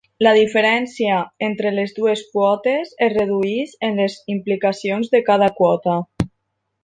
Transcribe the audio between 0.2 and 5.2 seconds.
La diferència entre les dues quotes es redueix en les implicacions